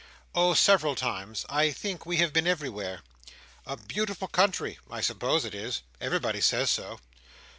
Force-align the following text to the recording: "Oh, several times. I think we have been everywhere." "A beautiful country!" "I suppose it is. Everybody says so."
"Oh, 0.33 0.55
several 0.55 0.95
times. 0.95 1.45
I 1.47 1.69
think 1.69 2.07
we 2.07 2.17
have 2.17 2.33
been 2.33 2.47
everywhere." 2.47 3.01
"A 3.67 3.77
beautiful 3.77 4.27
country!" 4.27 4.79
"I 4.89 4.99
suppose 5.01 5.45
it 5.45 5.53
is. 5.53 5.83
Everybody 6.01 6.41
says 6.41 6.71
so." 6.71 6.99